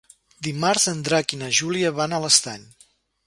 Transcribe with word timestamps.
Dimarts 0.45 0.87
en 0.91 1.03
Drac 1.09 1.35
i 1.37 1.39
na 1.43 1.51
Júlia 1.59 1.93
van 1.99 2.15
a 2.15 2.21
l'Estany. 2.25 2.65